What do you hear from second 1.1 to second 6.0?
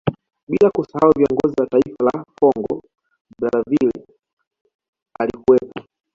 viongozi wa taifa la Kongo Brazzaville alikuwepo